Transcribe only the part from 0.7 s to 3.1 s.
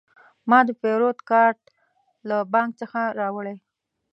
پیرود کارت له بانک څخه